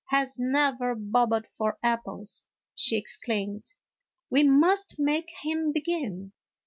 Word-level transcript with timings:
has 0.07 0.39
never 0.39 0.95
bobbed 0.95 1.45
for 1.55 1.77
apples!" 1.83 2.47
she 2.75 2.97
exclamed;" 2.97 3.63
we 4.31 4.41
must 4.41 4.95
make 4.97 5.29
him 5.43 5.71
begin." 5.71 6.33